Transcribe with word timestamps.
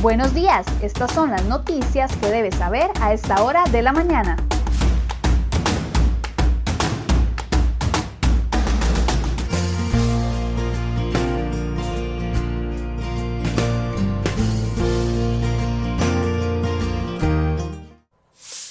Buenos 0.00 0.32
días, 0.32 0.64
estas 0.80 1.12
son 1.12 1.32
las 1.32 1.44
noticias 1.46 2.14
que 2.18 2.28
debes 2.28 2.54
saber 2.54 2.88
a 3.00 3.12
esta 3.12 3.42
hora 3.42 3.64
de 3.72 3.82
la 3.82 3.92
mañana. 3.92 4.36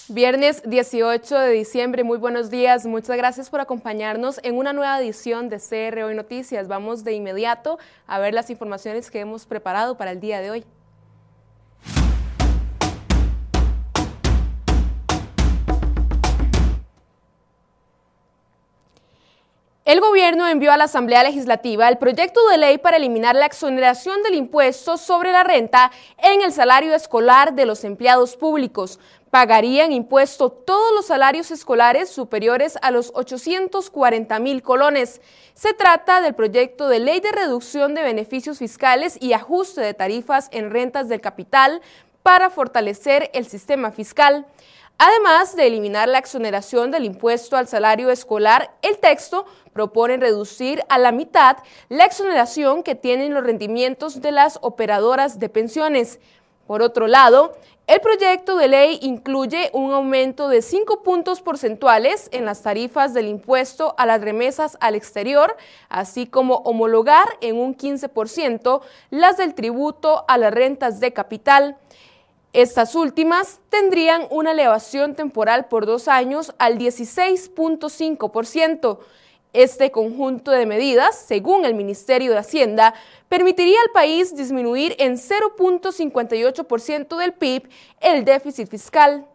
Viernes 0.07 0.63
18 0.65 1.39
de 1.39 1.51
diciembre, 1.51 2.05
muy 2.05 2.17
buenos 2.17 2.49
días, 2.49 2.85
muchas 2.85 3.17
gracias 3.17 3.49
por 3.49 3.59
acompañarnos 3.59 4.39
en 4.43 4.55
una 4.55 4.71
nueva 4.71 4.97
edición 5.01 5.49
de 5.49 5.57
CR 5.57 6.03
Hoy 6.03 6.15
Noticias. 6.15 6.69
Vamos 6.69 7.03
de 7.03 7.11
inmediato 7.11 7.79
a 8.07 8.17
ver 8.17 8.33
las 8.33 8.49
informaciones 8.49 9.11
que 9.11 9.19
hemos 9.19 9.45
preparado 9.45 9.97
para 9.97 10.11
el 10.11 10.21
día 10.21 10.39
de 10.39 10.51
hoy. 10.51 10.65
El 19.87 20.01
gobierno 20.01 20.45
envió 20.49 20.73
a 20.73 20.77
la 20.77 20.83
Asamblea 20.83 21.23
Legislativa 21.23 21.87
el 21.87 21.97
proyecto 21.97 22.45
de 22.49 22.57
ley 22.57 22.77
para 22.77 22.97
eliminar 22.97 23.37
la 23.37 23.45
exoneración 23.45 24.21
del 24.21 24.35
impuesto 24.35 24.97
sobre 24.97 25.31
la 25.31 25.45
renta 25.45 25.93
en 26.17 26.41
el 26.41 26.51
salario 26.51 26.93
escolar 26.93 27.53
de 27.53 27.65
los 27.65 27.85
empleados 27.85 28.35
públicos. 28.35 28.99
Pagarían 29.31 29.93
impuesto 29.93 30.49
todos 30.51 30.93
los 30.93 31.05
salarios 31.05 31.51
escolares 31.51 32.09
superiores 32.09 32.77
a 32.81 32.91
los 32.91 33.13
840 33.15 34.37
mil 34.39 34.61
colones. 34.61 35.21
Se 35.53 35.73
trata 35.73 36.19
del 36.19 36.35
proyecto 36.35 36.89
de 36.89 36.99
ley 36.99 37.21
de 37.21 37.31
reducción 37.31 37.95
de 37.95 38.03
beneficios 38.03 38.57
fiscales 38.57 39.17
y 39.21 39.31
ajuste 39.31 39.79
de 39.79 39.93
tarifas 39.93 40.49
en 40.51 40.69
rentas 40.69 41.07
del 41.07 41.21
capital 41.21 41.81
para 42.23 42.49
fortalecer 42.49 43.31
el 43.33 43.47
sistema 43.47 43.91
fiscal. 43.91 44.47
Además 44.99 45.55
de 45.55 45.67
eliminar 45.67 46.09
la 46.09 46.17
exoneración 46.17 46.89
del 46.89 47.05
impuesto 47.05 47.55
al 47.55 47.67
salario 47.67 48.09
escolar, 48.09 48.71
el 48.81 48.97
texto 48.97 49.45
propone 49.71 50.17
reducir 50.17 50.83
a 50.89 50.97
la 50.97 51.11
mitad 51.11 51.57
la 51.87 52.05
exoneración 52.05 52.81
que 52.81 52.95
tienen 52.95 53.35
los 53.35 53.43
rendimientos 53.43 54.21
de 54.21 54.31
las 54.31 54.57
operadoras 54.61 55.37
de 55.37 55.49
pensiones. 55.49 56.19
Por 56.65 56.81
otro 56.81 57.05
lado, 57.05 57.55
el 57.85 58.01
proyecto 58.01 58.57
de 58.57 58.67
ley 58.67 58.97
incluye 59.03 59.69
un 59.71 59.93
aumento 59.93 60.49
de 60.49 60.63
5 60.63 61.03
puntos 61.03 61.41
porcentuales 61.41 62.27
en 62.33 62.43
las 62.43 62.63
tarifas 62.63 63.13
del 63.13 63.27
impuesto 63.27 63.93
a 63.99 64.07
las 64.07 64.19
remesas 64.19 64.77
al 64.81 64.95
exterior, 64.95 65.55
así 65.89 66.25
como 66.25 66.55
homologar 66.65 67.27
en 67.41 67.57
un 67.57 67.77
15% 67.77 68.81
las 69.11 69.37
del 69.37 69.53
tributo 69.53 70.25
a 70.27 70.39
las 70.39 70.51
rentas 70.51 70.99
de 70.99 71.13
capital. 71.13 71.77
Estas 72.57 72.95
últimas 72.95 73.59
tendrían 73.69 74.25
una 74.31 74.53
elevación 74.53 75.13
temporal 75.13 75.67
por 75.67 75.85
dos 75.85 76.07
años 76.07 76.55
al 76.57 76.79
16.5%. 76.79 78.97
Este 79.53 79.91
conjunto 79.91 80.49
de 80.49 80.65
medidas, 80.65 81.19
según 81.19 81.65
el 81.65 81.75
Ministerio 81.75 82.31
de 82.31 82.39
Hacienda, 82.39 82.95
permitiría 83.29 83.79
al 83.79 83.91
país 83.91 84.35
disminuir 84.35 84.95
en 84.97 85.17
0.58% 85.17 87.15
del 87.15 87.33
PIB 87.33 87.69
el 88.01 88.25
déficit 88.25 88.67
fiscal. 88.67 89.27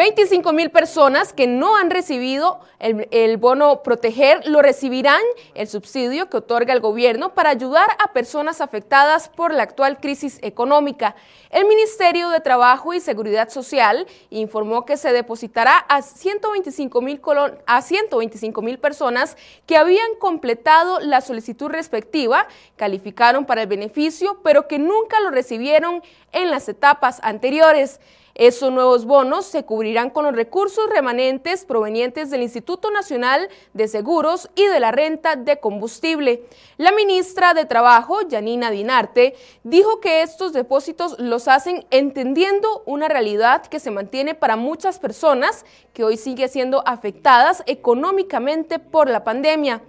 25 0.00 0.54
mil 0.54 0.70
personas 0.70 1.34
que 1.34 1.46
no 1.46 1.76
han 1.76 1.90
recibido 1.90 2.60
el, 2.78 3.36
bono 3.36 3.82
proteger 3.82 4.48
lo 4.48 4.62
recibirán 4.62 5.20
el 5.54 5.68
subsidio 5.68 6.30
que 6.30 6.38
otorga 6.38 6.72
el 6.72 6.80
gobierno 6.80 7.34
para 7.34 7.50
ayudar 7.50 7.86
a 8.02 8.14
personas 8.14 8.62
afectadas 8.62 9.28
por 9.28 9.52
la 9.52 9.62
actual 9.62 10.00
crisis 10.00 10.38
económica. 10.40 11.16
El 11.50 11.66
Ministerio 11.66 12.30
de 12.30 12.40
Trabajo 12.40 12.94
y 12.94 13.00
Seguridad 13.00 13.50
Social 13.50 14.06
informó 14.30 14.86
que 14.86 14.96
se 14.96 15.12
depositará 15.12 15.76
a 15.76 16.00
125 16.00 17.02
mil 17.02 17.20
a 17.66 17.82
125 17.82 18.62
mil 18.62 18.78
personas 18.78 19.36
que 19.66 19.76
habían 19.76 20.14
completado 20.18 21.00
la 21.00 21.20
solicitud 21.20 21.68
respectiva, 21.68 22.48
calificaron 22.76 23.44
para 23.44 23.60
el 23.60 23.68
beneficio, 23.68 24.40
pero 24.42 24.66
que 24.66 24.78
nunca 24.78 25.20
lo 25.20 25.30
recibieron 25.30 26.02
en 26.32 26.50
las 26.50 26.70
etapas 26.70 27.20
anteriores. 27.22 28.00
Esos 28.34 28.72
nuevos 28.72 29.04
bonos 29.04 29.44
se 29.46 29.64
cubrirán 29.64 30.10
con 30.10 30.24
los 30.24 30.34
recursos 30.34 30.88
remanentes 30.88 31.64
provenientes 31.64 32.30
del 32.30 32.42
Instituto 32.42 32.90
Nacional 32.90 33.48
de 33.74 33.88
Seguros 33.88 34.48
y 34.54 34.64
de 34.66 34.80
la 34.80 34.92
renta 34.92 35.36
de 35.36 35.58
combustible. 35.58 36.44
La 36.76 36.92
ministra 36.92 37.54
de 37.54 37.64
Trabajo, 37.64 38.18
Janina 38.30 38.70
Dinarte, 38.70 39.34
dijo 39.64 40.00
que 40.00 40.22
estos 40.22 40.52
depósitos 40.52 41.18
los 41.18 41.48
hacen 41.48 41.84
entendiendo 41.90 42.82
una 42.86 43.08
realidad 43.08 43.66
que 43.66 43.80
se 43.80 43.90
mantiene 43.90 44.34
para 44.34 44.56
muchas 44.56 44.98
personas 44.98 45.64
que 45.92 46.04
hoy 46.04 46.16
sigue 46.16 46.48
siendo 46.48 46.82
afectadas 46.86 47.62
económicamente 47.66 48.78
por 48.78 49.10
la 49.10 49.24
pandemia. 49.24 49.82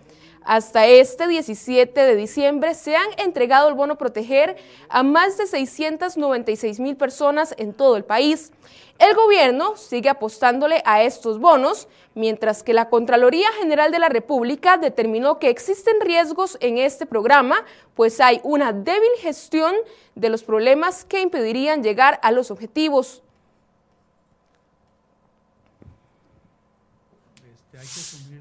Hasta 0.44 0.88
este 0.88 1.28
17 1.28 2.02
de 2.02 2.16
diciembre 2.16 2.74
se 2.74 2.96
han 2.96 3.08
entregado 3.18 3.70
el 3.70 3.76
bono 3.76 3.98
proteger 3.98 4.58
a 4.90 5.04
más 5.04 5.38
de 5.38 5.46
696 5.46 6.80
mil 6.80 6.98
personas 6.98 7.54
en 7.58 7.74
todo 7.74 7.96
el 7.96 8.04
país. 8.04 8.52
El 8.98 9.16
gobierno 9.16 9.78
sigue 9.78 10.10
apostándole 10.10 10.82
a 10.86 11.04
estos 11.04 11.40
bonos, 11.40 11.88
mientras 12.16 12.64
que 12.64 12.74
la 12.74 12.90
Contraloría 12.90 13.52
General 13.60 13.92
de 13.92 14.00
la 14.00 14.10
República 14.10 14.78
determinó 14.78 15.38
que 15.38 15.50
existen 15.50 16.02
riesgos 16.02 16.58
en 16.60 16.78
este 16.78 17.06
programa, 17.06 17.64
pues 17.96 18.20
hay 18.20 18.42
una 18.44 18.74
débil 18.74 19.12
gestión 19.20 19.76
de 20.16 20.30
los 20.30 20.44
problemas 20.44 21.06
que 21.06 21.22
impedirían 21.22 21.84
llegar 21.84 22.20
a 22.24 22.32
los 22.32 22.52
objetivos. 22.52 23.24
Este, 27.44 28.32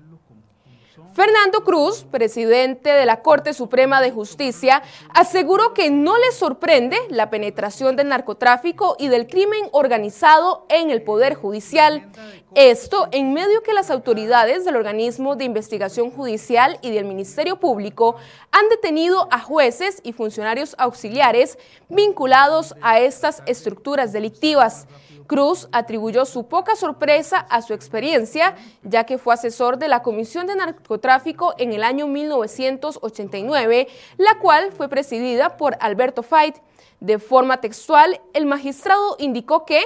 Fernando 1.14 1.64
Cruz, 1.64 2.04
presidente 2.10 2.90
de 2.90 3.06
la 3.06 3.22
Corte 3.22 3.52
Suprema 3.52 4.00
de 4.00 4.10
Justicia, 4.10 4.82
aseguró 5.14 5.74
que 5.74 5.90
no 5.90 6.16
le 6.18 6.32
sorprende 6.32 6.96
la 7.10 7.30
penetración 7.30 7.96
del 7.96 8.08
narcotráfico 8.08 8.96
y 8.98 9.08
del 9.08 9.26
crimen 9.26 9.68
organizado 9.72 10.66
en 10.68 10.90
el 10.90 11.02
Poder 11.02 11.34
Judicial. 11.34 12.10
Esto 12.54 13.08
en 13.12 13.32
medio 13.32 13.62
que 13.62 13.72
las 13.72 13.90
autoridades 13.90 14.64
del 14.64 14.76
organismo 14.76 15.36
de 15.36 15.44
investigación 15.44 16.10
judicial 16.10 16.78
y 16.82 16.90
del 16.90 17.04
Ministerio 17.04 17.60
Público 17.60 18.16
han 18.50 18.68
detenido 18.68 19.28
a 19.30 19.40
jueces 19.40 20.00
y 20.02 20.12
funcionarios 20.12 20.74
auxiliares 20.78 21.58
vinculados 21.88 22.74
a 22.82 22.98
estas 22.98 23.42
estructuras 23.46 24.12
delictivas. 24.12 24.86
Cruz 25.30 25.68
atribuyó 25.70 26.24
su 26.24 26.48
poca 26.48 26.74
sorpresa 26.74 27.38
a 27.38 27.62
su 27.62 27.72
experiencia, 27.72 28.56
ya 28.82 29.04
que 29.04 29.16
fue 29.16 29.32
asesor 29.32 29.78
de 29.78 29.86
la 29.86 30.02
Comisión 30.02 30.48
de 30.48 30.56
Narcotráfico 30.56 31.54
en 31.56 31.72
el 31.72 31.84
año 31.84 32.08
1989, 32.08 33.86
la 34.16 34.40
cual 34.40 34.72
fue 34.72 34.88
presidida 34.88 35.56
por 35.56 35.76
Alberto 35.78 36.24
Fait. 36.24 36.60
De 36.98 37.20
forma 37.20 37.60
textual, 37.60 38.20
el 38.32 38.44
magistrado 38.44 39.14
indicó 39.20 39.64
que 39.64 39.80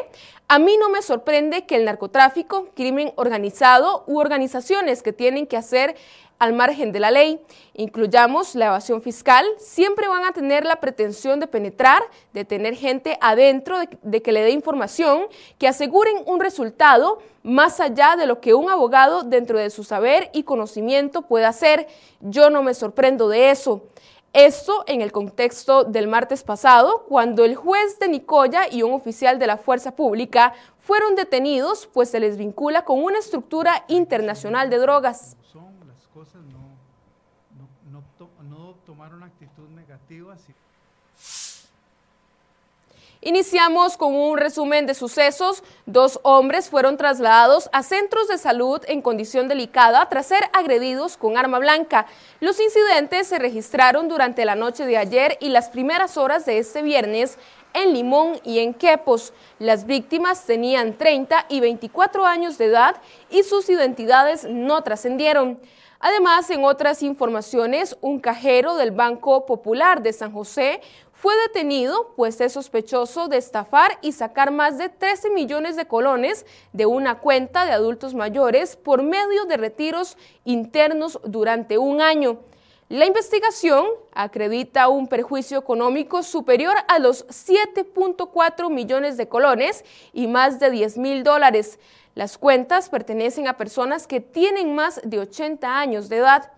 a 0.48 0.58
mí 0.58 0.78
no 0.78 0.88
me 0.88 1.02
sorprende 1.02 1.66
que 1.66 1.76
el 1.76 1.84
narcotráfico, 1.84 2.68
crimen 2.74 3.12
organizado 3.16 4.04
u 4.06 4.20
organizaciones 4.20 5.02
que 5.02 5.12
tienen 5.12 5.46
que 5.46 5.58
hacer 5.58 5.94
al 6.38 6.52
margen 6.52 6.92
de 6.92 7.00
la 7.00 7.10
ley, 7.10 7.40
incluyamos 7.74 8.54
la 8.54 8.66
evasión 8.66 9.02
fiscal, 9.02 9.46
siempre 9.58 10.08
van 10.08 10.24
a 10.24 10.32
tener 10.32 10.64
la 10.64 10.76
pretensión 10.76 11.40
de 11.40 11.46
penetrar, 11.46 12.02
de 12.32 12.44
tener 12.44 12.74
gente 12.74 13.18
adentro, 13.20 13.78
de, 14.02 14.22
que 14.22 14.32
le 14.32 14.42
dé 14.42 14.50
información, 14.50 15.26
que 15.58 15.68
aseguren 15.68 16.16
un 16.26 16.40
resultado 16.40 17.18
más 17.42 17.80
allá 17.80 18.16
de 18.16 18.26
lo 18.26 18.40
que 18.40 18.54
un 18.54 18.70
abogado 18.70 19.22
dentro 19.22 19.58
de 19.58 19.70
su 19.70 19.84
saber 19.84 20.30
y 20.32 20.42
conocimiento 20.42 21.22
pueda 21.22 21.48
hacer. 21.48 21.86
Yo 22.20 22.50
no 22.50 22.62
me 22.62 22.74
sorprendo 22.74 23.28
de 23.28 23.50
eso. 23.50 23.82
Esto 24.32 24.82
en 24.88 25.00
el 25.00 25.12
contexto 25.12 25.84
del 25.84 26.08
martes 26.08 26.42
pasado, 26.42 27.04
cuando 27.08 27.44
el 27.44 27.54
juez 27.54 28.00
de 28.00 28.08
Nicoya 28.08 28.62
y 28.68 28.82
un 28.82 28.92
oficial 28.92 29.38
de 29.38 29.46
la 29.46 29.58
Fuerza 29.58 29.94
Pública 29.94 30.54
fueron 30.80 31.14
detenidos, 31.14 31.86
pues 31.86 32.10
se 32.10 32.18
les 32.18 32.36
vincula 32.36 32.84
con 32.84 33.02
una 33.02 33.20
estructura 33.20 33.84
internacional 33.86 34.70
de 34.70 34.78
drogas. 34.78 35.36
Iniciamos 43.20 43.96
con 43.96 44.14
un 44.14 44.36
resumen 44.36 44.84
de 44.84 44.92
sucesos. 44.92 45.62
Dos 45.86 46.20
hombres 46.24 46.68
fueron 46.68 46.98
trasladados 46.98 47.70
a 47.72 47.82
centros 47.82 48.28
de 48.28 48.36
salud 48.36 48.82
en 48.86 49.00
condición 49.00 49.48
delicada 49.48 50.06
tras 50.10 50.26
ser 50.26 50.42
agredidos 50.52 51.16
con 51.16 51.38
arma 51.38 51.58
blanca. 51.58 52.06
Los 52.40 52.60
incidentes 52.60 53.26
se 53.26 53.38
registraron 53.38 54.08
durante 54.08 54.44
la 54.44 54.56
noche 54.56 54.84
de 54.84 54.98
ayer 54.98 55.38
y 55.40 55.48
las 55.48 55.70
primeras 55.70 56.18
horas 56.18 56.44
de 56.44 56.58
este 56.58 56.82
viernes 56.82 57.38
en 57.72 57.94
Limón 57.94 58.38
y 58.44 58.58
en 58.58 58.74
Quepos. 58.74 59.32
Las 59.58 59.86
víctimas 59.86 60.44
tenían 60.44 60.98
30 60.98 61.46
y 61.48 61.60
24 61.60 62.26
años 62.26 62.58
de 62.58 62.66
edad 62.66 62.96
y 63.30 63.42
sus 63.42 63.70
identidades 63.70 64.44
no 64.44 64.82
trascendieron. 64.82 65.58
Además, 66.00 66.50
en 66.50 66.64
otras 66.64 67.02
informaciones, 67.02 67.96
un 68.00 68.20
cajero 68.20 68.74
del 68.76 68.90
Banco 68.90 69.46
Popular 69.46 70.02
de 70.02 70.12
San 70.12 70.32
José 70.32 70.80
fue 71.12 71.34
detenido 71.46 72.12
pues 72.16 72.40
es 72.40 72.52
sospechoso 72.52 73.28
de 73.28 73.38
estafar 73.38 73.98
y 74.02 74.12
sacar 74.12 74.50
más 74.50 74.76
de 74.76 74.90
13 74.90 75.30
millones 75.30 75.76
de 75.76 75.86
colones 75.86 76.44
de 76.72 76.84
una 76.84 77.20
cuenta 77.20 77.64
de 77.64 77.72
adultos 77.72 78.14
mayores 78.14 78.76
por 78.76 79.02
medio 79.02 79.46
de 79.46 79.56
retiros 79.56 80.18
internos 80.44 81.18
durante 81.24 81.78
un 81.78 82.02
año. 82.02 82.40
La 82.90 83.06
investigación 83.06 83.86
acredita 84.12 84.88
un 84.88 85.08
perjuicio 85.08 85.58
económico 85.58 86.22
superior 86.22 86.74
a 86.88 86.98
los 86.98 87.26
7.4 87.28 88.70
millones 88.70 89.16
de 89.16 89.26
colones 89.26 89.86
y 90.12 90.26
más 90.26 90.60
de 90.60 90.70
10 90.70 90.98
mil 90.98 91.24
dólares. 91.24 91.78
Las 92.14 92.38
cuentas 92.38 92.88
pertenecen 92.88 93.48
a 93.48 93.56
personas 93.56 94.06
que 94.06 94.20
tienen 94.20 94.74
más 94.74 95.00
de 95.04 95.18
80 95.18 95.78
años 95.78 96.08
de 96.08 96.18
edad. 96.18 96.52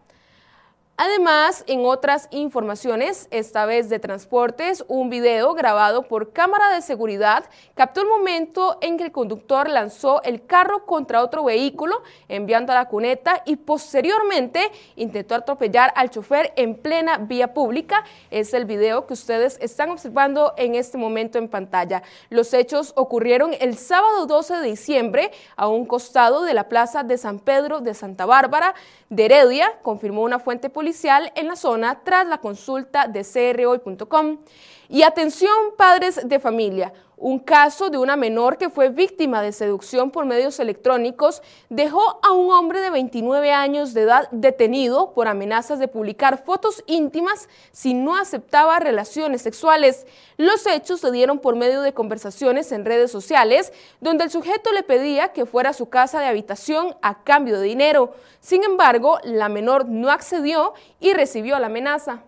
Además, 0.98 1.62
en 1.66 1.84
otras 1.84 2.26
informaciones, 2.30 3.28
esta 3.30 3.66
vez 3.66 3.90
de 3.90 3.98
transportes, 3.98 4.82
un 4.88 5.10
video 5.10 5.52
grabado 5.52 6.04
por 6.04 6.32
cámara 6.32 6.74
de 6.74 6.80
seguridad 6.80 7.44
captó 7.74 8.00
el 8.00 8.08
momento 8.08 8.78
en 8.80 8.96
que 8.96 9.04
el 9.04 9.12
conductor 9.12 9.68
lanzó 9.68 10.22
el 10.22 10.46
carro 10.46 10.86
contra 10.86 11.22
otro 11.22 11.44
vehículo, 11.44 12.02
enviando 12.28 12.72
a 12.72 12.76
la 12.76 12.88
cuneta 12.88 13.42
y 13.44 13.56
posteriormente 13.56 14.70
intentó 14.96 15.34
atropellar 15.34 15.92
al 15.96 16.08
chofer 16.08 16.54
en 16.56 16.74
plena 16.74 17.18
vía 17.18 17.52
pública. 17.52 18.02
Es 18.30 18.54
el 18.54 18.64
video 18.64 19.06
que 19.06 19.12
ustedes 19.12 19.58
están 19.60 19.90
observando 19.90 20.54
en 20.56 20.76
este 20.76 20.96
momento 20.96 21.36
en 21.36 21.48
pantalla. 21.48 22.02
Los 22.30 22.54
hechos 22.54 22.94
ocurrieron 22.96 23.52
el 23.60 23.76
sábado 23.76 24.24
12 24.24 24.56
de 24.56 24.68
diciembre 24.68 25.30
a 25.56 25.68
un 25.68 25.84
costado 25.84 26.42
de 26.44 26.54
la 26.54 26.70
plaza 26.70 27.02
de 27.02 27.18
San 27.18 27.38
Pedro 27.38 27.82
de 27.82 27.92
Santa 27.92 28.24
Bárbara 28.24 28.74
de 29.10 29.26
Heredia, 29.26 29.78
confirmó 29.82 30.22
una 30.22 30.38
fuente 30.38 30.70
policial 30.86 31.32
en 31.34 31.48
la 31.48 31.56
zona 31.56 32.04
tras 32.04 32.28
la 32.28 32.38
consulta 32.38 33.08
de 33.08 33.24
crhoy.com. 33.24 34.38
Y 34.88 35.02
atención 35.02 35.50
padres 35.76 36.20
de 36.28 36.38
familia, 36.38 36.92
un 37.16 37.38
caso 37.38 37.88
de 37.88 37.96
una 37.96 38.14
menor 38.14 38.58
que 38.58 38.68
fue 38.68 38.90
víctima 38.90 39.40
de 39.40 39.52
seducción 39.52 40.10
por 40.10 40.26
medios 40.26 40.60
electrónicos 40.60 41.40
dejó 41.70 42.20
a 42.22 42.32
un 42.32 42.52
hombre 42.52 42.80
de 42.80 42.90
29 42.90 43.52
años 43.52 43.94
de 43.94 44.02
edad 44.02 44.28
detenido 44.32 45.12
por 45.14 45.26
amenazas 45.26 45.78
de 45.78 45.88
publicar 45.88 46.44
fotos 46.44 46.84
íntimas 46.86 47.48
si 47.72 47.94
no 47.94 48.16
aceptaba 48.16 48.78
relaciones 48.80 49.40
sexuales. 49.40 50.06
Los 50.36 50.66
hechos 50.66 51.00
se 51.00 51.10
dieron 51.10 51.38
por 51.38 51.56
medio 51.56 51.80
de 51.80 51.94
conversaciones 51.94 52.70
en 52.70 52.84
redes 52.84 53.10
sociales 53.10 53.72
donde 54.00 54.24
el 54.24 54.30
sujeto 54.30 54.72
le 54.72 54.82
pedía 54.82 55.32
que 55.32 55.46
fuera 55.46 55.70
a 55.70 55.74
su 55.74 55.88
casa 55.88 56.20
de 56.20 56.26
habitación 56.26 56.96
a 57.00 57.24
cambio 57.24 57.58
de 57.58 57.66
dinero. 57.66 58.12
Sin 58.40 58.62
embargo, 58.62 59.18
la 59.24 59.48
menor 59.48 59.88
no 59.88 60.10
accedió 60.10 60.74
y 61.00 61.14
recibió 61.14 61.58
la 61.58 61.68
amenaza. 61.68 62.24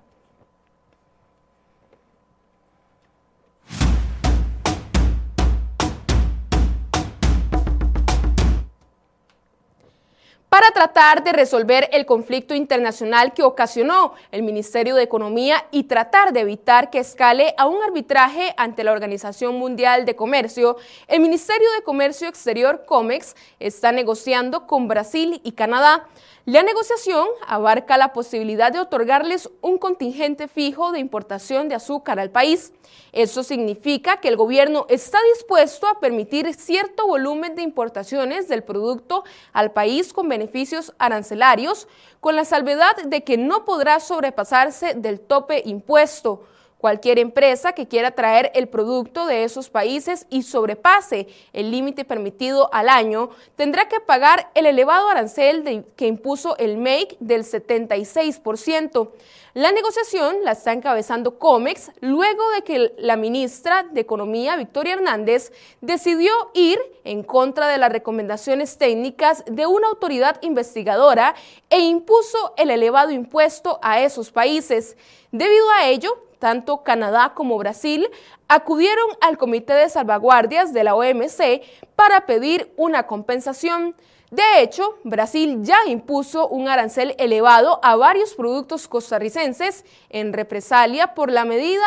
Tratar 10.78 11.24
de 11.24 11.32
resolver 11.32 11.88
el 11.92 12.06
conflicto 12.06 12.54
internacional 12.54 13.34
que 13.34 13.42
ocasionó 13.42 14.12
el 14.30 14.44
Ministerio 14.44 14.94
de 14.94 15.02
Economía 15.02 15.66
y 15.72 15.84
tratar 15.84 16.32
de 16.32 16.38
evitar 16.38 16.88
que 16.88 17.00
escale 17.00 17.52
a 17.58 17.66
un 17.66 17.82
arbitraje 17.82 18.54
ante 18.56 18.84
la 18.84 18.92
Organización 18.92 19.56
Mundial 19.56 20.04
de 20.04 20.14
Comercio, 20.14 20.76
el 21.08 21.18
Ministerio 21.18 21.66
de 21.72 21.82
Comercio 21.82 22.28
Exterior 22.28 22.84
COMEX 22.86 23.34
está 23.58 23.90
negociando 23.90 24.68
con 24.68 24.86
Brasil 24.86 25.40
y 25.42 25.50
Canadá. 25.50 26.06
La 26.48 26.62
negociación 26.62 27.28
abarca 27.46 27.98
la 27.98 28.14
posibilidad 28.14 28.72
de 28.72 28.80
otorgarles 28.80 29.50
un 29.60 29.76
contingente 29.76 30.48
fijo 30.48 30.92
de 30.92 30.98
importación 30.98 31.68
de 31.68 31.74
azúcar 31.74 32.18
al 32.18 32.30
país. 32.30 32.72
Eso 33.12 33.42
significa 33.42 34.16
que 34.16 34.28
el 34.28 34.38
gobierno 34.38 34.86
está 34.88 35.18
dispuesto 35.34 35.86
a 35.86 36.00
permitir 36.00 36.54
cierto 36.54 37.06
volumen 37.06 37.54
de 37.54 37.60
importaciones 37.60 38.48
del 38.48 38.62
producto 38.62 39.24
al 39.52 39.72
país 39.72 40.14
con 40.14 40.30
beneficios 40.30 40.94
arancelarios, 40.96 41.86
con 42.20 42.34
la 42.34 42.46
salvedad 42.46 42.96
de 42.96 43.24
que 43.24 43.36
no 43.36 43.66
podrá 43.66 44.00
sobrepasarse 44.00 44.94
del 44.94 45.20
tope 45.20 45.60
impuesto. 45.66 46.46
Cualquier 46.78 47.18
empresa 47.18 47.72
que 47.72 47.88
quiera 47.88 48.12
traer 48.12 48.52
el 48.54 48.68
producto 48.68 49.26
de 49.26 49.42
esos 49.42 49.68
países 49.68 50.26
y 50.30 50.44
sobrepase 50.44 51.26
el 51.52 51.72
límite 51.72 52.04
permitido 52.04 52.72
al 52.72 52.88
año 52.88 53.30
tendrá 53.56 53.88
que 53.88 53.98
pagar 53.98 54.50
el 54.54 54.64
elevado 54.64 55.08
arancel 55.08 55.84
que 55.96 56.06
impuso 56.06 56.56
el 56.56 56.78
MEIC 56.78 57.18
del 57.18 57.42
76%. 57.42 59.10
La 59.54 59.72
negociación 59.72 60.36
la 60.44 60.52
está 60.52 60.72
encabezando 60.72 61.36
COMEX 61.36 61.90
luego 62.00 62.48
de 62.50 62.62
que 62.62 62.94
la 62.96 63.16
ministra 63.16 63.82
de 63.82 64.00
Economía, 64.00 64.54
Victoria 64.54 64.94
Hernández, 64.94 65.52
decidió 65.80 66.30
ir 66.54 66.78
en 67.02 67.24
contra 67.24 67.66
de 67.66 67.78
las 67.78 67.90
recomendaciones 67.90 68.78
técnicas 68.78 69.42
de 69.46 69.66
una 69.66 69.88
autoridad 69.88 70.40
investigadora 70.42 71.34
e 71.70 71.80
impuso 71.80 72.54
el 72.56 72.70
elevado 72.70 73.10
impuesto 73.10 73.80
a 73.82 74.00
esos 74.00 74.30
países. 74.30 74.96
Debido 75.32 75.68
a 75.72 75.88
ello, 75.88 76.27
tanto 76.38 76.82
Canadá 76.82 77.32
como 77.34 77.58
Brasil 77.58 78.08
acudieron 78.48 79.06
al 79.20 79.38
Comité 79.38 79.74
de 79.74 79.88
Salvaguardias 79.88 80.72
de 80.72 80.84
la 80.84 80.94
OMC 80.94 81.62
para 81.96 82.26
pedir 82.26 82.72
una 82.76 83.06
compensación. 83.06 83.94
De 84.30 84.60
hecho, 84.60 84.98
Brasil 85.04 85.60
ya 85.62 85.78
impuso 85.86 86.48
un 86.48 86.68
arancel 86.68 87.14
elevado 87.18 87.80
a 87.82 87.96
varios 87.96 88.34
productos 88.34 88.86
costarricenses 88.86 89.84
en 90.10 90.32
represalia 90.32 91.14
por 91.14 91.30
la 91.30 91.44
medida 91.44 91.86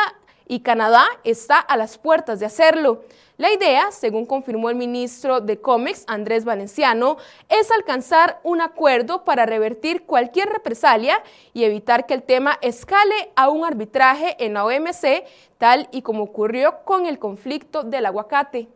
y 0.52 0.60
Canadá 0.60 1.06
está 1.24 1.60
a 1.60 1.78
las 1.78 1.98
puertas 1.98 2.42
de 2.42 2.46
hacerlo. 2.46 3.06
La 3.38 3.54
idea, 3.54 3.90
según 3.92 4.26
confirmó 4.26 4.70
el 4.70 4.76
ministro 4.76 5.40
de 5.40 5.62
COMEX, 5.62 6.04
Andrés 6.08 6.44
Valenciano, 6.44 7.16
es 7.48 7.72
alcanzar 7.72 8.42
un 8.44 8.60
acuerdo 8.60 9.24
para 9.24 9.46
revertir 9.46 10.04
cualquier 10.04 10.50
represalia 10.50 11.24
y 11.54 11.64
evitar 11.64 12.06
que 12.06 12.16
el 12.16 12.24
tema 12.24 12.60
escale 12.62 13.32
a 13.38 13.48
un 13.48 13.64
arbitraje 13.64 14.36
en 14.44 14.56
la 14.56 14.66
OMC, 14.66 15.24
tal 15.58 15.88
y 15.94 16.02
como 16.02 16.24
ocurrió 16.24 16.84
con 16.84 17.06
el 17.06 17.18
conflicto 17.18 17.84
del 17.84 18.06
aguacate. 18.06 18.68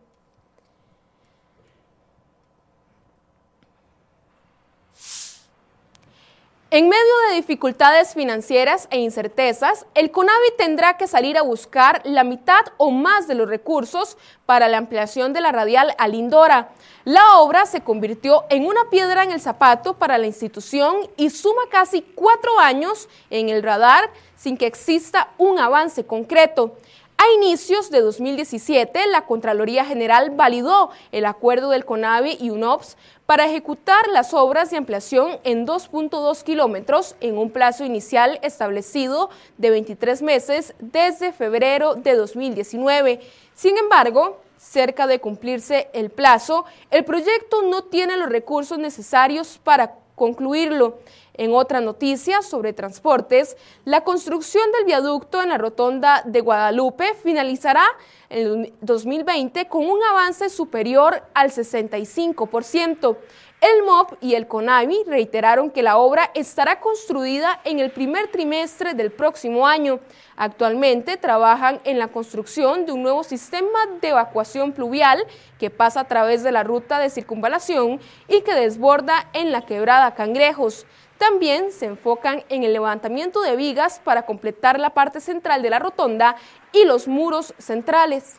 En 6.76 6.90
medio 6.90 7.14
de 7.30 7.36
dificultades 7.36 8.14
financieras 8.16 8.90
e 8.92 9.00
incertezas, 9.00 9.86
el 9.96 10.12
CONAVI 10.12 10.58
tendrá 10.58 10.98
que 10.98 11.08
salir 11.08 11.38
a 11.38 11.42
buscar 11.42 12.02
la 12.04 12.26
mitad 12.26 12.66
o 12.76 12.92
más 12.92 13.30
de 13.30 13.36
los 13.36 13.48
recursos 13.48 14.18
para 14.46 14.68
la 14.68 14.80
ampliación 14.80 15.32
de 15.32 15.40
la 15.40 15.54
radial 15.54 15.96
Alindora. 15.98 16.72
La 17.06 17.38
obra 17.40 17.66
se 17.66 17.80
convirtió 17.80 18.44
en 18.50 18.66
una 18.66 18.90
piedra 18.90 19.24
en 19.24 19.32
el 19.32 19.40
zapato 19.40 19.94
para 19.94 20.18
la 20.18 20.28
institución 20.28 20.98
y 21.16 21.30
suma 21.30 21.62
casi 21.72 22.02
cuatro 22.02 22.60
años 22.60 23.08
en 23.30 23.48
el 23.48 23.64
radar 23.64 24.10
sin 24.36 24.58
que 24.58 24.68
exista 24.68 25.30
un 25.38 25.60
avance 25.60 26.06
concreto. 26.06 26.76
A 27.18 27.24
inicios 27.34 27.92
de 27.92 28.02
2017, 28.02 29.08
la 29.08 29.26
Contraloría 29.26 29.86
General 29.86 30.32
validó 30.32 30.90
el 31.14 31.26
acuerdo 31.26 31.70
del 31.70 31.86
CONAVI 31.86 32.38
y 32.42 32.50
UNOPS 32.50 32.98
para 33.26 33.46
ejecutar 33.46 34.08
las 34.10 34.34
obras 34.34 34.70
de 34.70 34.78
ampliación 34.78 35.40
en 35.46 35.66
2.2 35.66 36.44
kilómetros 36.44 37.16
en 37.22 37.38
un 37.38 37.52
plazo 37.52 37.86
inicial 37.86 38.38
establecido 38.44 39.30
de 39.58 39.70
23 39.70 40.22
meses 40.24 40.76
desde 40.80 41.32
febrero 41.32 41.96
de 41.96 42.16
2019. 42.16 43.22
Sin 43.54 43.78
embargo, 43.78 44.42
cerca 44.58 45.08
de 45.08 45.20
cumplirse 45.20 45.90
el 45.94 46.10
plazo, 46.10 46.66
el 46.92 47.06
proyecto 47.06 47.62
no 47.62 47.86
tiene 47.86 48.18
los 48.18 48.30
recursos 48.30 48.78
necesarios 48.78 49.60
para 49.64 49.96
concluirlo. 50.16 51.00
En 51.38 51.54
otra 51.54 51.82
noticia 51.82 52.42
sobre 52.42 52.72
transportes, 52.72 53.58
la 53.84 54.06
construcción 54.06 54.64
del 54.72 54.86
viaducto 54.86 55.44
en 55.44 55.50
la 55.50 55.58
rotonda 55.58 56.22
de 56.26 56.40
Guadalupe 56.40 57.14
finalizará 57.22 57.84
en 58.30 58.74
2020 58.82 59.68
con 59.68 59.86
un 59.86 60.02
avance 60.04 60.50
superior 60.50 61.24
al 61.34 61.52
65%. 61.52 63.18
El 63.62 63.84
MOP 63.84 64.14
y 64.22 64.36
el 64.36 64.48
CONAVI 64.48 65.06
reiteraron 65.08 65.72
que 65.72 65.82
la 65.82 65.98
obra 65.98 66.30
estará 66.36 66.80
construida 66.82 67.62
en 67.64 67.80
el 67.80 67.90
primer 67.90 68.28
trimestre 68.28 68.94
del 68.94 69.12
próximo 69.12 69.66
año. 69.66 70.02
Actualmente 70.36 71.18
trabajan 71.18 71.80
en 71.86 71.98
la 71.98 72.10
construcción 72.10 72.86
de 72.86 72.92
un 72.92 73.02
nuevo 73.02 73.24
sistema 73.24 73.80
de 74.02 74.10
evacuación 74.10 74.74
pluvial 74.74 75.26
que 75.58 75.70
pasa 75.70 76.02
a 76.02 76.08
través 76.08 76.44
de 76.44 76.52
la 76.52 76.64
ruta 76.64 77.00
de 77.00 77.10
circunvalación 77.10 78.00
y 78.28 78.42
que 78.42 78.54
desborda 78.54 79.30
en 79.34 79.52
la 79.52 79.66
quebrada 79.66 80.14
Cangrejos. 80.14 80.86
También 81.18 81.72
se 81.72 81.86
enfocan 81.86 82.44
en 82.50 82.64
el 82.64 82.74
levantamiento 82.74 83.42
de 83.42 83.56
vigas 83.56 84.02
para 84.04 84.26
completar 84.26 84.80
la 84.80 84.92
parte 84.92 85.22
central 85.22 85.62
de 85.62 85.70
la 85.70 85.80
rotonda 85.80 86.36
y 86.74 86.84
los 86.84 87.08
muros 87.08 87.54
centrales. 87.58 88.38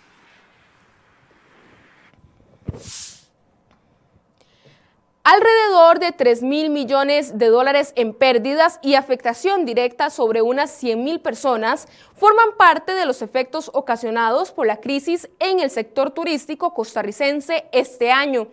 Alrededor 5.29 5.99
de 5.99 6.13
3 6.13 6.45
mil 6.45 6.71
millones 6.71 7.37
de 7.37 7.49
dólares 7.49 7.93
en 7.97 8.15
pérdidas 8.15 8.79
y 8.81 8.95
afectación 8.95 9.65
directa 9.65 10.09
sobre 10.09 10.41
unas 10.41 10.71
100 10.71 11.03
mil 11.03 11.19
personas 11.19 11.89
forman 12.15 12.57
parte 12.57 12.95
de 12.95 13.07
los 13.07 13.23
efectos 13.23 13.69
ocasionados 13.75 14.53
por 14.53 14.69
la 14.69 14.77
crisis 14.77 15.29
en 15.41 15.59
el 15.59 15.71
sector 15.71 16.13
turístico 16.13 16.73
costarricense 16.73 17.67
este 17.73 18.13
año. 18.13 18.47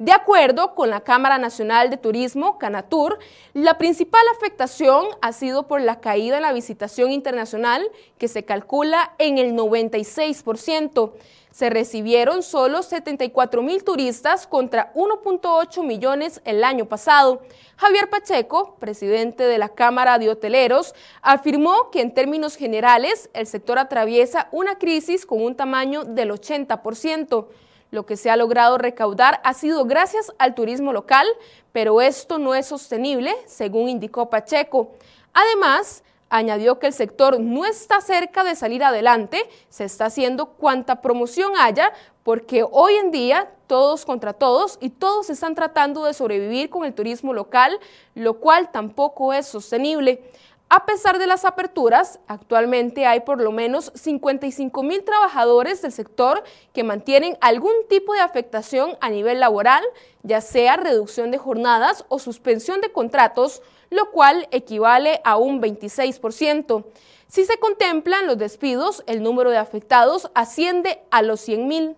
De 0.00 0.10
acuerdo 0.10 0.74
con 0.74 0.90
la 0.90 1.02
Cámara 1.02 1.38
Nacional 1.38 1.90
de 1.90 1.96
Turismo, 1.96 2.58
Canatur, 2.58 3.20
la 3.54 3.78
principal 3.78 4.22
afectación 4.36 5.06
ha 5.22 5.32
sido 5.32 5.68
por 5.68 5.80
la 5.80 6.00
caída 6.00 6.38
en 6.38 6.42
la 6.42 6.52
visitación 6.52 7.12
internacional, 7.12 7.88
que 8.18 8.26
se 8.26 8.44
calcula 8.44 9.14
en 9.18 9.38
el 9.38 9.54
96% 9.54 11.12
se 11.56 11.70
recibieron 11.70 12.42
solo 12.42 12.82
74 12.82 13.62
mil 13.62 13.82
turistas 13.82 14.46
contra 14.46 14.92
1.8 14.92 15.82
millones 15.84 16.42
el 16.44 16.62
año 16.62 16.84
pasado. 16.84 17.40
Javier 17.78 18.10
Pacheco, 18.10 18.76
presidente 18.78 19.42
de 19.44 19.56
la 19.56 19.70
Cámara 19.70 20.18
de 20.18 20.28
Hoteleros, 20.28 20.94
afirmó 21.22 21.90
que 21.90 22.02
en 22.02 22.12
términos 22.12 22.56
generales 22.56 23.30
el 23.32 23.46
sector 23.46 23.78
atraviesa 23.78 24.48
una 24.52 24.76
crisis 24.76 25.24
con 25.24 25.42
un 25.42 25.56
tamaño 25.56 26.04
del 26.04 26.30
80%. 26.30 27.46
Lo 27.90 28.04
que 28.04 28.18
se 28.18 28.28
ha 28.28 28.36
logrado 28.36 28.76
recaudar 28.76 29.40
ha 29.42 29.54
sido 29.54 29.86
gracias 29.86 30.30
al 30.36 30.54
turismo 30.54 30.92
local, 30.92 31.26
pero 31.72 32.02
esto 32.02 32.38
no 32.38 32.54
es 32.54 32.66
sostenible, 32.66 33.34
según 33.46 33.88
indicó 33.88 34.28
Pacheco. 34.28 34.90
Además, 35.32 36.02
Añadió 36.28 36.78
que 36.78 36.88
el 36.88 36.92
sector 36.92 37.38
no 37.38 37.64
está 37.64 38.00
cerca 38.00 38.42
de 38.42 38.56
salir 38.56 38.82
adelante, 38.82 39.48
se 39.68 39.84
está 39.84 40.06
haciendo 40.06 40.46
cuanta 40.46 41.00
promoción 41.00 41.52
haya, 41.56 41.92
porque 42.24 42.64
hoy 42.68 42.94
en 42.94 43.12
día 43.12 43.48
todos 43.68 44.04
contra 44.04 44.32
todos 44.32 44.78
y 44.80 44.90
todos 44.90 45.30
están 45.30 45.54
tratando 45.54 46.04
de 46.04 46.14
sobrevivir 46.14 46.68
con 46.68 46.84
el 46.84 46.94
turismo 46.94 47.32
local, 47.32 47.78
lo 48.14 48.40
cual 48.40 48.72
tampoco 48.72 49.32
es 49.32 49.46
sostenible. 49.46 50.24
A 50.68 50.84
pesar 50.84 51.20
de 51.20 51.28
las 51.28 51.44
aperturas, 51.44 52.18
actualmente 52.26 53.06
hay 53.06 53.20
por 53.20 53.40
lo 53.40 53.52
menos 53.52 53.92
55 53.94 54.82
mil 54.82 55.04
trabajadores 55.04 55.80
del 55.80 55.92
sector 55.92 56.42
que 56.72 56.82
mantienen 56.82 57.38
algún 57.40 57.72
tipo 57.88 58.14
de 58.14 58.20
afectación 58.20 58.96
a 59.00 59.08
nivel 59.08 59.38
laboral, 59.38 59.84
ya 60.24 60.40
sea 60.40 60.76
reducción 60.76 61.30
de 61.30 61.38
jornadas 61.38 62.04
o 62.08 62.18
suspensión 62.18 62.80
de 62.80 62.90
contratos, 62.90 63.62
lo 63.90 64.10
cual 64.10 64.48
equivale 64.50 65.20
a 65.22 65.36
un 65.36 65.62
26%. 65.62 66.84
Si 67.28 67.44
se 67.44 67.58
contemplan 67.58 68.26
los 68.26 68.36
despidos, 68.36 69.04
el 69.06 69.22
número 69.22 69.50
de 69.50 69.58
afectados 69.58 70.32
asciende 70.34 71.00
a 71.12 71.22
los 71.22 71.40
100 71.42 71.68
mil. 71.68 71.96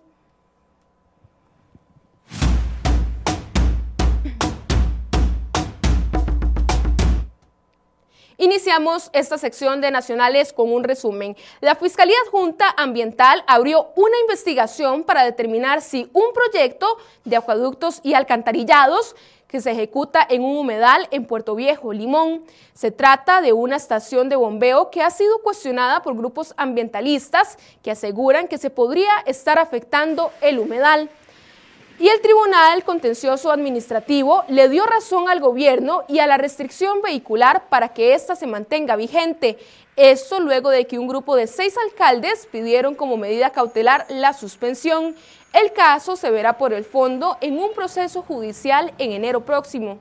Iniciamos 8.41 9.09
esta 9.11 9.37
sección 9.37 9.81
de 9.81 9.91
Nacionales 9.91 10.53
con 10.53 10.71
un 10.71 10.85
resumen. 10.85 11.35
La 11.59 11.75
Fiscalía 11.75 12.15
Adjunta 12.25 12.73
Ambiental 12.77 13.43
abrió 13.47 13.89
una 13.97 14.17
investigación 14.21 15.03
para 15.03 15.25
determinar 15.25 15.81
si 15.81 16.09
un 16.13 16.31
proyecto 16.33 16.87
de 17.25 17.35
acueductos 17.35 17.99
y 18.01 18.13
alcantarillados 18.13 19.17
que 19.49 19.59
se 19.59 19.71
ejecuta 19.71 20.25
en 20.29 20.45
un 20.45 20.55
humedal 20.55 21.09
en 21.11 21.25
Puerto 21.25 21.53
Viejo, 21.53 21.91
Limón. 21.91 22.45
Se 22.73 22.91
trata 22.91 23.41
de 23.41 23.51
una 23.51 23.75
estación 23.75 24.29
de 24.29 24.37
bombeo 24.37 24.89
que 24.89 25.01
ha 25.01 25.09
sido 25.09 25.39
cuestionada 25.39 26.01
por 26.01 26.15
grupos 26.15 26.53
ambientalistas 26.55 27.57
que 27.83 27.91
aseguran 27.91 28.47
que 28.47 28.57
se 28.57 28.69
podría 28.69 29.11
estar 29.25 29.59
afectando 29.59 30.31
el 30.39 30.59
humedal. 30.59 31.09
Y 31.99 32.07
el 32.07 32.21
Tribunal 32.21 32.85
Contencioso 32.85 33.51
Administrativo 33.51 34.45
le 34.47 34.69
dio 34.69 34.85
razón 34.85 35.27
al 35.27 35.41
gobierno 35.41 36.03
y 36.07 36.19
a 36.19 36.27
la 36.27 36.37
restricción 36.37 37.01
vehicular 37.01 37.67
para 37.67 37.89
que 37.89 38.13
ésta 38.13 38.37
se 38.37 38.47
mantenga 38.47 38.95
vigente. 38.95 39.57
Esto 39.97 40.39
luego 40.39 40.69
de 40.69 40.87
que 40.87 40.97
un 40.97 41.09
grupo 41.09 41.35
de 41.35 41.45
seis 41.45 41.75
alcaldes 41.77 42.47
pidieron 42.49 42.95
como 42.95 43.17
medida 43.17 43.49
cautelar 43.49 44.05
la 44.07 44.31
suspensión. 44.31 45.13
El 45.51 45.73
caso 45.73 46.15
se 46.15 46.31
verá 46.31 46.57
por 46.57 46.71
el 46.71 46.85
fondo 46.85 47.37
en 47.41 47.59
un 47.59 47.73
proceso 47.73 48.21
judicial 48.21 48.93
en 48.97 49.11
enero 49.11 49.43
próximo. 49.43 49.97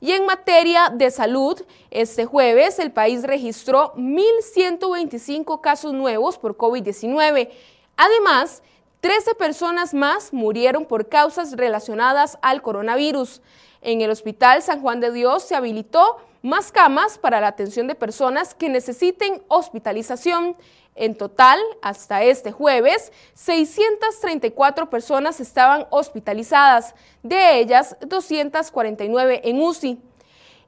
Y 0.00 0.12
en 0.12 0.24
materia 0.24 0.88
de 0.88 1.10
salud, 1.10 1.62
este 1.90 2.24
jueves 2.24 2.78
el 2.78 2.92
país 2.92 3.24
registró 3.24 3.92
1.125 3.96 5.60
casos 5.60 5.92
nuevos 5.92 6.38
por 6.38 6.56
COVID-19. 6.56 7.50
Además, 7.98 8.62
13 9.00 9.34
personas 9.34 9.94
más 9.94 10.32
murieron 10.32 10.86
por 10.86 11.08
causas 11.08 11.52
relacionadas 11.52 12.38
al 12.42 12.62
coronavirus. 12.62 13.42
En 13.82 14.00
el 14.00 14.10
Hospital 14.10 14.62
San 14.62 14.80
Juan 14.80 15.00
de 15.00 15.12
Dios 15.12 15.44
se 15.44 15.54
habilitó 15.54 16.18
más 16.42 16.72
camas 16.72 17.18
para 17.18 17.40
la 17.40 17.48
atención 17.48 17.86
de 17.86 17.94
personas 17.94 18.54
que 18.54 18.68
necesiten 18.68 19.42
hospitalización. 19.48 20.56
En 20.94 21.14
total, 21.14 21.60
hasta 21.82 22.22
este 22.22 22.52
jueves, 22.52 23.12
634 23.34 24.88
personas 24.88 25.40
estaban 25.40 25.86
hospitalizadas, 25.90 26.94
de 27.22 27.58
ellas 27.58 27.96
249 28.00 29.42
en 29.44 29.60
UCI. 29.60 30.00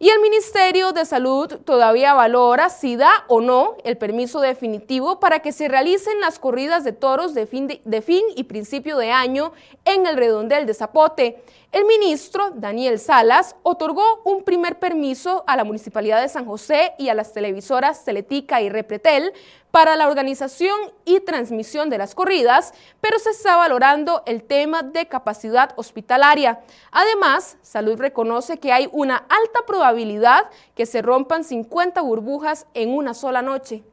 Y 0.00 0.10
el 0.10 0.20
Ministerio 0.20 0.92
de 0.92 1.04
Salud 1.04 1.52
todavía 1.64 2.14
valora 2.14 2.68
si 2.68 2.94
da 2.94 3.24
o 3.26 3.40
no 3.40 3.74
el 3.82 3.98
permiso 3.98 4.40
definitivo 4.40 5.18
para 5.18 5.40
que 5.40 5.50
se 5.50 5.66
realicen 5.66 6.20
las 6.20 6.38
corridas 6.38 6.84
de 6.84 6.92
toros 6.92 7.34
de 7.34 7.48
fin, 7.48 7.66
de, 7.66 8.02
fin 8.02 8.22
y 8.36 8.44
principio 8.44 8.96
de 8.96 9.10
año 9.10 9.52
en 9.84 10.06
el 10.06 10.16
redondel 10.16 10.66
de 10.66 10.74
Zapote. 10.74 11.42
El 11.72 11.84
ministro 11.84 12.52
Daniel 12.54 13.00
Salas 13.00 13.56
otorgó 13.64 14.22
un 14.24 14.44
primer 14.44 14.78
permiso 14.78 15.42
a 15.48 15.56
la 15.56 15.64
Municipalidad 15.64 16.22
de 16.22 16.28
San 16.28 16.46
José 16.46 16.92
y 16.96 17.08
a 17.08 17.14
las 17.14 17.32
televisoras 17.32 18.04
Teletica 18.04 18.62
y 18.62 18.68
Repretel 18.68 19.32
para 19.70 19.96
la 19.96 20.08
organización 20.08 20.76
y 21.04 21.20
transmisión 21.20 21.90
de 21.90 21.98
las 21.98 22.14
corridas, 22.14 22.72
pero 23.00 23.18
se 23.18 23.30
está 23.30 23.56
valorando 23.56 24.22
el 24.26 24.42
tema 24.42 24.82
de 24.82 25.06
capacidad 25.06 25.72
hospitalaria. 25.76 26.60
Además, 26.90 27.56
Salud 27.62 27.98
reconoce 27.98 28.58
que 28.58 28.72
hay 28.72 28.88
una 28.92 29.16
alta 29.16 29.60
probabilidad 29.66 30.48
que 30.74 30.86
se 30.86 31.02
rompan 31.02 31.44
50 31.44 32.00
burbujas 32.00 32.66
en 32.74 32.90
una 32.90 33.14
sola 33.14 33.42
noche. 33.42 33.84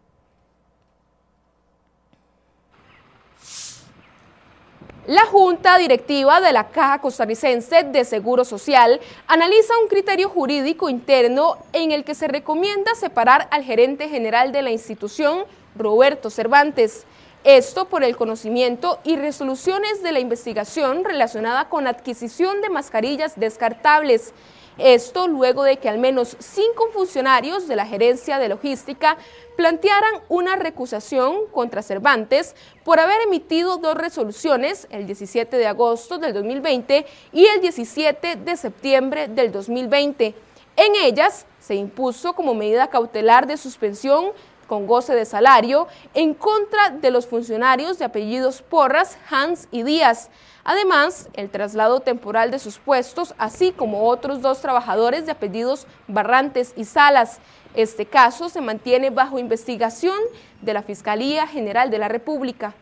La 5.08 5.28
Junta 5.28 5.78
Directiva 5.78 6.42
de 6.42 6.52
la 6.52 6.70
Caja 6.70 7.00
Costarricense 7.00 7.84
de 7.84 8.06
Seguro 8.06 8.44
Social 8.44 9.00
analiza 9.28 9.78
un 9.80 9.88
criterio 9.88 10.30
jurídico 10.30 10.90
interno 10.90 11.58
en 11.74 11.92
el 11.92 12.04
que 12.04 12.16
se 12.16 12.28
recomienda 12.28 12.96
separar 12.96 13.48
al 13.52 13.64
gerente 13.64 14.10
general 14.10 14.52
de 14.52 14.64
la 14.64 14.72
institución, 14.72 15.44
Roberto 15.76 16.32
Cervantes. 16.32 17.06
Esto 17.44 17.86
por 17.86 18.04
el 18.04 18.18
conocimiento 18.18 18.98
y 19.04 19.16
resoluciones 19.16 20.02
de 20.02 20.12
la 20.12 20.20
investigación 20.20 21.04
relacionada 21.04 21.70
con 21.70 21.86
adquisición 21.86 22.62
de 22.62 22.72
mascarillas 22.72 23.40
descartables 23.40 24.34
esto 24.78 25.28
luego 25.28 25.64
de 25.64 25.78
que 25.78 25.90
al 25.90 25.98
menos 25.98 26.36
cinco 26.40 26.90
funcionarios 26.94 27.68
de 27.68 27.76
la 27.76 27.86
gerencia 27.86 28.40
de 28.40 28.50
logística 28.50 29.18
plantearan 29.56 30.22
una 30.28 30.56
recusación 30.56 31.48
contra 31.52 31.82
Cervantes 31.82 32.56
por 32.84 33.00
haber 33.00 33.22
emitido 33.22 33.78
dos 33.78 33.96
resoluciones, 33.96 34.88
el 34.90 35.06
17 35.06 35.58
de 35.58 35.68
agosto 35.68 36.18
del 36.18 36.34
2020 36.34 37.06
y 37.32 37.46
el 37.46 37.62
17 37.62 38.36
de 38.36 38.58
septiembre 38.58 39.28
del 39.28 39.52
2020. 39.52 40.36
En 40.78 40.96
ellas 40.96 41.46
se 41.60 41.76
impuso 41.76 42.34
como 42.34 42.54
medida 42.54 42.90
cautelar 42.90 43.48
de 43.48 43.56
suspensión 43.56 44.34
con 44.68 44.88
goce 44.88 45.16
de 45.16 45.26
salario 45.26 45.88
en 46.14 46.34
contra 46.34 46.90
de 46.90 47.12
los 47.12 47.28
funcionarios 47.28 48.00
de 48.00 48.06
apellidos 48.06 48.62
Porras, 48.62 49.18
Hans 49.30 49.68
y 49.72 49.84
Díaz. 49.84 50.30
Además, 50.64 51.30
el 51.34 51.50
traslado 51.50 52.00
temporal 52.00 52.50
de 52.50 52.60
sus 52.60 52.80
puestos, 52.80 53.36
así 53.38 53.72
como 53.72 54.08
otros 54.08 54.42
dos 54.42 54.62
trabajadores 54.62 55.26
de 55.26 55.32
apellidos 55.32 55.86
Barrantes 56.08 56.74
y 56.76 56.86
Salas. 56.86 57.40
Este 57.76 58.06
caso 58.06 58.50
se 58.50 58.62
mantiene 58.62 59.10
bajo 59.10 59.38
investigación 59.38 60.18
de 60.62 60.74
la 60.74 60.82
Fiscalía 60.82 61.46
General 61.46 61.92
de 61.92 62.00
la 62.00 62.08
República. 62.08 62.74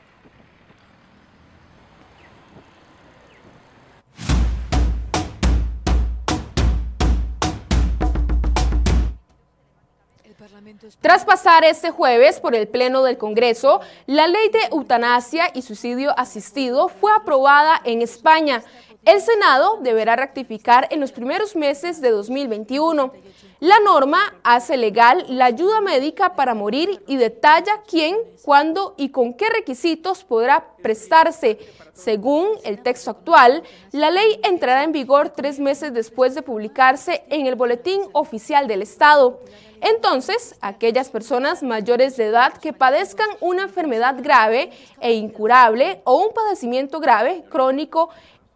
Tras 10.99 11.25
pasar 11.25 11.63
este 11.63 11.91
jueves 11.91 12.39
por 12.39 12.55
el 12.55 12.67
Pleno 12.67 13.03
del 13.03 13.17
Congreso, 13.17 13.81
la 14.07 14.27
ley 14.27 14.49
de 14.49 14.59
eutanasia 14.71 15.45
y 15.53 15.61
suicidio 15.61 16.17
asistido 16.17 16.89
fue 16.89 17.11
aprobada 17.13 17.79
en 17.85 18.01
España. 18.01 18.63
El 19.05 19.21
Senado 19.21 19.79
deberá 19.81 20.15
rectificar 20.15 20.87
en 20.89 20.99
los 20.99 21.11
primeros 21.11 21.55
meses 21.55 22.01
de 22.01 22.09
2021. 22.09 23.13
La 23.59 23.79
norma 23.79 24.35
hace 24.43 24.75
legal 24.75 25.25
la 25.29 25.45
ayuda 25.45 25.79
médica 25.79 26.35
para 26.35 26.53
morir 26.53 27.01
y 27.07 27.15
detalla 27.15 27.81
quién, 27.87 28.17
cuándo 28.43 28.93
y 28.97 29.09
con 29.09 29.33
qué 29.33 29.49
requisitos 29.49 30.23
podrá 30.23 30.67
prestarse. 30.81 31.59
Según 31.93 32.47
el 32.65 32.81
texto 32.81 33.11
actual, 33.11 33.63
la 33.91 34.09
ley 34.09 34.39
entrará 34.43 34.83
en 34.83 34.91
vigor 34.91 35.29
tres 35.29 35.59
meses 35.59 35.93
después 35.93 36.35
de 36.35 36.41
publicarse 36.41 37.23
en 37.29 37.45
el 37.45 37.55
Boletín 37.55 38.01
Oficial 38.11 38.67
del 38.67 38.81
Estado. 38.81 39.39
Entonces, 39.85 40.55
aquellas 40.61 41.09
personas 41.09 41.61
mayores 41.61 42.15
de 42.15 42.27
edad 42.27 42.53
que 42.53 42.71
padezcan 42.71 43.27
una 43.41 43.63
enfermedad 43.63 44.15
grave 44.17 44.71
e 45.01 45.11
incurable 45.11 45.99
o 46.05 46.15
un 46.25 46.33
padecimiento 46.33 47.01
grave, 47.01 47.43
crónico 47.49 48.09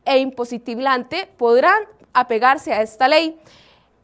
e 0.05 0.19
impositivante 0.19 1.27
podrán 1.37 1.83
apegarse 2.13 2.71
a 2.71 2.81
esta 2.81 3.09
ley. 3.09 3.37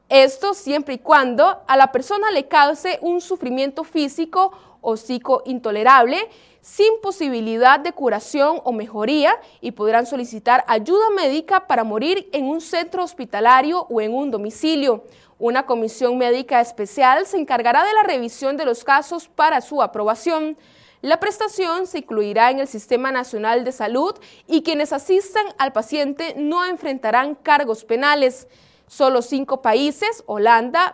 Esto 0.09 0.53
siempre 0.53 0.95
y 0.95 0.99
cuando 0.99 1.61
a 1.67 1.77
la 1.77 1.91
persona 1.91 2.29
le 2.31 2.47
cause 2.47 2.99
un 3.01 3.21
sufrimiento 3.21 3.83
físico 3.83 4.51
o 4.81 4.97
psico 4.97 5.41
intolerable, 5.45 6.29
sin 6.61 7.01
posibilidad 7.01 7.79
de 7.79 7.93
curación 7.93 8.61
o 8.63 8.71
mejoría 8.71 9.37
y 9.59 9.71
podrán 9.71 10.05
solicitar 10.05 10.63
ayuda 10.67 11.09
médica 11.15 11.67
para 11.67 11.83
morir 11.83 12.29
en 12.31 12.45
un 12.45 12.61
centro 12.61 13.03
hospitalario 13.03 13.87
o 13.89 14.01
en 14.01 14.13
un 14.13 14.31
domicilio. 14.31 15.03
Una 15.39 15.65
comisión 15.65 16.17
médica 16.17 16.61
especial 16.61 17.25
se 17.25 17.37
encargará 17.37 17.83
de 17.83 17.93
la 17.93 18.03
revisión 18.03 18.55
de 18.55 18.65
los 18.65 18.83
casos 18.83 19.27
para 19.27 19.61
su 19.61 19.81
aprobación. 19.81 20.57
La 21.01 21.19
prestación 21.19 21.85
se 21.85 21.97
incluirá 21.97 22.49
en 22.49 22.59
el 22.59 22.67
Sistema 22.67 23.11
Nacional 23.11 23.65
de 23.65 23.73
Salud 23.73 24.15
y 24.47 24.63
quienes 24.63 24.93
asistan 24.93 25.45
al 25.57 25.73
paciente 25.73 26.33
no 26.37 26.63
enfrentarán 26.65 27.35
cargos 27.35 27.83
penales. 27.83 28.47
Solo 28.87 29.21
cinco 29.21 29.61
países, 29.61 30.23
Holanda, 30.25 30.93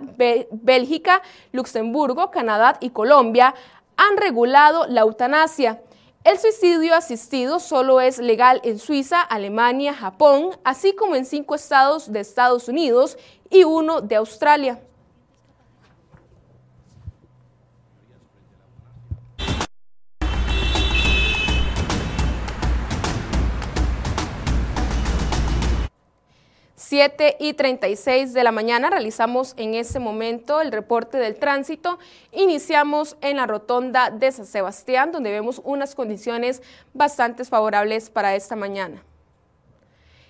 Bélgica, 0.52 1.22
Luxemburgo, 1.52 2.32
Canadá 2.32 2.78
y 2.80 2.92
Colombia, 2.92 3.54
han 3.98 4.18
regulado 4.18 4.88
la 4.88 5.02
eutanasia. 5.02 5.82
El 6.24 6.38
suicidio 6.38 6.96
asistido 6.96 7.60
solo 7.60 8.02
es 8.02 8.20
legal 8.20 8.62
en 8.64 8.78
Suiza, 8.78 9.22
Alemania, 9.22 9.94
Japón, 9.94 10.52
así 10.64 10.94
como 10.94 11.16
en 11.16 11.26
cinco 11.26 11.56
estados 11.56 12.12
de 12.12 12.20
Estados 12.20 12.68
Unidos 12.68 13.18
y 13.50 13.64
uno 13.64 14.02
de 14.02 14.18
Australia. 14.18 14.82
7 26.90 27.38
y 27.40 27.54
36 27.54 28.34
de 28.34 28.44
la 28.44 28.52
mañana 28.52 28.90
realizamos 28.90 29.54
en 29.58 29.76
este 29.76 30.00
momento 30.00 30.60
el 30.60 30.72
reporte 30.72 31.20
del 31.20 31.38
tránsito. 31.38 32.00
Iniciamos 32.32 33.16
en 33.22 33.38
la 33.38 33.46
rotonda 33.46 34.10
de 34.10 34.32
San 34.32 34.48
Sebastián, 34.48 35.12
donde 35.12 35.30
vemos 35.30 35.62
unas 35.64 35.94
condiciones 35.94 36.64
bastante 36.96 37.46
favorables 37.46 38.10
para 38.10 38.34
esta 38.34 38.56
mañana. 38.56 39.04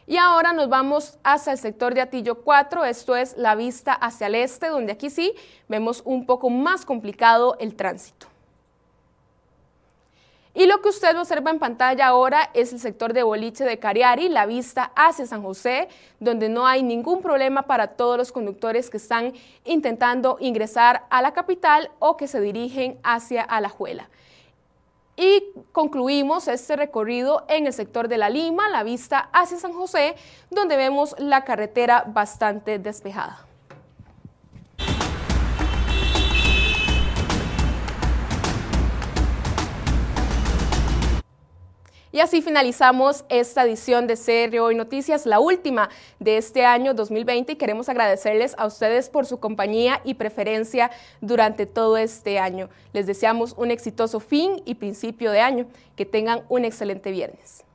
Y 0.06 0.18
ahora 0.18 0.52
nos 0.52 0.68
vamos 0.68 1.18
hacia 1.24 1.54
el 1.54 1.60
sector 1.60 1.94
de 1.94 2.02
Atillo 2.02 2.42
4, 2.44 2.84
esto 2.84 3.16
es 3.16 3.38
la 3.38 3.56
vista 3.56 3.94
hacia 3.94 4.28
el 4.28 4.36
este, 4.36 4.68
donde 4.68 4.92
aquí 4.92 5.10
sí 5.10 5.34
vemos 5.70 6.02
un 6.04 6.26
poco 6.26 6.50
más 6.50 6.84
complicado 6.84 7.56
el 7.62 7.74
tránsito. 7.74 8.28
Y 10.56 10.66
lo 10.66 10.82
que 10.82 10.90
usted 10.90 11.16
observa 11.18 11.52
en 11.52 11.60
pantalla 11.60 12.08
ahora 12.08 12.50
es 12.54 12.74
el 12.74 12.80
sector 12.80 13.14
de 13.14 13.24
boliche 13.24 13.66
de 13.66 13.78
Cariari, 13.78 14.30
la 14.30 14.48
vista 14.48 14.92
hacia 14.96 15.28
San 15.28 15.44
José, 15.44 15.90
donde 16.20 16.50
no 16.50 16.66
hay 16.66 16.82
ningún 16.82 17.22
problema 17.22 17.64
para 17.64 17.90
todos 17.90 18.18
los 18.18 18.32
conductores 18.32 18.90
que 18.90 18.98
están 18.98 19.34
intentando 19.64 20.38
ingresar 20.40 21.06
a 21.12 21.22
la 21.22 21.34
capital 21.34 21.92
o 22.00 22.18
que 22.18 22.28
se 22.28 22.42
dirigen 22.42 22.98
hacia 23.04 23.44
Alajuela. 23.44 24.10
Y 25.16 25.44
concluimos 25.72 26.48
este 26.48 26.78
recorrido 26.78 27.46
en 27.48 27.68
el 27.68 27.74
sector 27.74 28.08
de 28.08 28.18
La 28.18 28.30
Lima, 28.30 28.70
la 28.70 28.84
vista 28.84 29.30
hacia 29.34 29.60
San 29.60 29.74
José, 29.74 30.16
donde 30.50 30.78
vemos 30.78 31.14
la 31.20 31.44
carretera 31.44 32.06
bastante 32.08 32.80
despejada. 32.80 33.49
Y 42.12 42.22
así 42.22 42.42
finalizamos 42.42 43.24
esta 43.30 43.64
edición 43.64 44.08
de 44.08 44.16
CR 44.16 44.58
Hoy 44.62 44.74
Noticias, 44.74 45.28
la 45.28 45.40
última 45.40 45.90
de 46.20 46.38
este 46.38 46.66
año 46.66 46.96
2020 46.96 47.52
y 47.52 47.56
queremos 47.56 47.88
agradecerles 47.88 48.56
a 48.58 48.66
ustedes 48.66 49.10
por 49.10 49.28
su 49.28 49.40
compañía 49.40 50.02
y 50.04 50.16
preferencia 50.16 50.90
durante 51.22 51.68
todo 51.68 51.98
este 51.98 52.40
año. 52.40 52.68
Les 52.94 53.06
deseamos 53.06 53.54
un 53.58 53.70
exitoso 53.70 54.20
fin 54.20 54.60
y 54.66 54.74
principio 54.74 55.32
de 55.32 55.42
año. 55.42 55.68
Que 55.96 56.06
tengan 56.06 56.44
un 56.50 56.66
excelente 56.66 57.12
viernes. 57.12 57.66